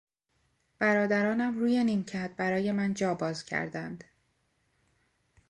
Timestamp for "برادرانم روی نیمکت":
0.79-2.31